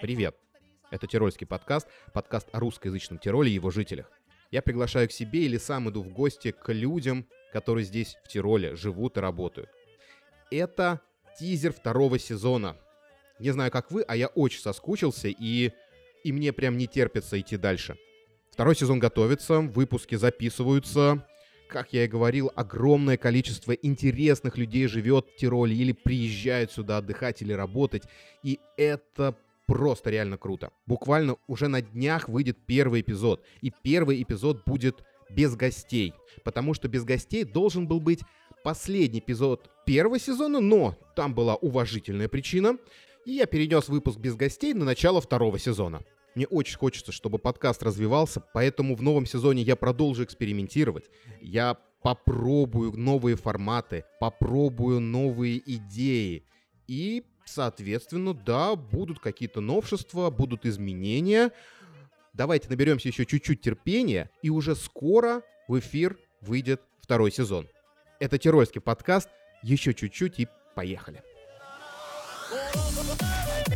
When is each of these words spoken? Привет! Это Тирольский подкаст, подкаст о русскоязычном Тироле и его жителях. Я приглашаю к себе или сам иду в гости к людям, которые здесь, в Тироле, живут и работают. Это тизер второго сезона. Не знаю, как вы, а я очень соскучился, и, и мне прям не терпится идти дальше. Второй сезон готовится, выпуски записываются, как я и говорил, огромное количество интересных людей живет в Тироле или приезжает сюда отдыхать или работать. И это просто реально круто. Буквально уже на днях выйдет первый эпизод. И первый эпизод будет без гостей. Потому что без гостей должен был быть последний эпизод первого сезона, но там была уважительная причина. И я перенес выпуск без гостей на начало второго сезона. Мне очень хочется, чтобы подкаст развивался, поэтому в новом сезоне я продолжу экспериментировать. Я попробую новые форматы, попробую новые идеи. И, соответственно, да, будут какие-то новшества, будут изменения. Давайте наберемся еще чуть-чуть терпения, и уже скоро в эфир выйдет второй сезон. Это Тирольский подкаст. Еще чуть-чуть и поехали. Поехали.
Привет! 0.00 0.34
Это 0.90 1.06
Тирольский 1.06 1.46
подкаст, 1.46 1.86
подкаст 2.14 2.48
о 2.52 2.60
русскоязычном 2.60 3.18
Тироле 3.18 3.50
и 3.50 3.54
его 3.54 3.70
жителях. 3.70 4.10
Я 4.50 4.62
приглашаю 4.62 5.08
к 5.08 5.12
себе 5.12 5.44
или 5.44 5.58
сам 5.58 5.90
иду 5.90 6.02
в 6.02 6.08
гости 6.08 6.52
к 6.52 6.72
людям, 6.72 7.26
которые 7.52 7.84
здесь, 7.84 8.16
в 8.24 8.28
Тироле, 8.28 8.76
живут 8.76 9.18
и 9.18 9.20
работают. 9.20 9.68
Это 10.50 11.02
тизер 11.38 11.74
второго 11.74 12.18
сезона. 12.18 12.78
Не 13.38 13.50
знаю, 13.50 13.70
как 13.70 13.90
вы, 13.90 14.02
а 14.02 14.16
я 14.16 14.28
очень 14.28 14.62
соскучился, 14.62 15.28
и, 15.28 15.70
и 16.24 16.32
мне 16.32 16.54
прям 16.54 16.78
не 16.78 16.86
терпится 16.86 17.38
идти 17.38 17.58
дальше. 17.58 17.98
Второй 18.50 18.76
сезон 18.76 19.00
готовится, 19.00 19.60
выпуски 19.60 20.14
записываются, 20.14 21.26
как 21.68 21.92
я 21.92 22.04
и 22.04 22.08
говорил, 22.08 22.50
огромное 22.56 23.18
количество 23.18 23.72
интересных 23.72 24.56
людей 24.56 24.86
живет 24.86 25.26
в 25.26 25.36
Тироле 25.36 25.76
или 25.76 25.92
приезжает 25.92 26.72
сюда 26.72 26.96
отдыхать 26.96 27.42
или 27.42 27.52
работать. 27.52 28.04
И 28.42 28.60
это 28.78 29.36
просто 29.70 30.10
реально 30.10 30.36
круто. 30.36 30.72
Буквально 30.84 31.36
уже 31.46 31.68
на 31.68 31.80
днях 31.80 32.28
выйдет 32.28 32.58
первый 32.66 33.02
эпизод. 33.02 33.40
И 33.60 33.72
первый 33.84 34.20
эпизод 34.20 34.64
будет 34.66 35.04
без 35.30 35.54
гостей. 35.54 36.12
Потому 36.42 36.74
что 36.74 36.88
без 36.88 37.04
гостей 37.04 37.44
должен 37.44 37.86
был 37.86 38.00
быть 38.00 38.20
последний 38.64 39.20
эпизод 39.20 39.70
первого 39.86 40.18
сезона, 40.18 40.58
но 40.58 40.96
там 41.14 41.36
была 41.36 41.54
уважительная 41.54 42.28
причина. 42.28 42.78
И 43.24 43.34
я 43.34 43.46
перенес 43.46 43.88
выпуск 43.88 44.18
без 44.18 44.34
гостей 44.34 44.74
на 44.74 44.84
начало 44.84 45.20
второго 45.20 45.56
сезона. 45.56 46.02
Мне 46.34 46.48
очень 46.48 46.76
хочется, 46.76 47.12
чтобы 47.12 47.38
подкаст 47.38 47.84
развивался, 47.84 48.42
поэтому 48.52 48.96
в 48.96 49.02
новом 49.02 49.24
сезоне 49.24 49.62
я 49.62 49.76
продолжу 49.76 50.24
экспериментировать. 50.24 51.04
Я 51.40 51.76
попробую 52.02 52.96
новые 52.96 53.36
форматы, 53.36 54.04
попробую 54.18 54.98
новые 54.98 55.62
идеи. 55.64 56.44
И, 56.90 57.22
соответственно, 57.44 58.34
да, 58.34 58.74
будут 58.74 59.20
какие-то 59.20 59.60
новшества, 59.60 60.28
будут 60.28 60.66
изменения. 60.66 61.52
Давайте 62.32 62.68
наберемся 62.68 63.06
еще 63.06 63.24
чуть-чуть 63.24 63.60
терпения, 63.60 64.28
и 64.42 64.50
уже 64.50 64.74
скоро 64.74 65.42
в 65.68 65.78
эфир 65.78 66.18
выйдет 66.40 66.82
второй 67.00 67.30
сезон. 67.30 67.68
Это 68.18 68.38
Тирольский 68.38 68.80
подкаст. 68.80 69.28
Еще 69.62 69.94
чуть-чуть 69.94 70.40
и 70.40 70.48
поехали. 70.74 71.22
Поехали. 72.50 73.69